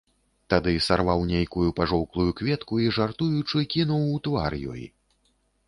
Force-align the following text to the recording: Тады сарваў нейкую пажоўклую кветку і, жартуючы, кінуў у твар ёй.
Тады 0.53 0.71
сарваў 0.85 1.21
нейкую 1.31 1.65
пажоўклую 1.81 2.25
кветку 2.41 2.81
і, 2.87 2.89
жартуючы, 2.99 3.59
кінуў 3.77 4.03
у 4.17 4.19
твар 4.27 4.53
ёй. 4.73 4.83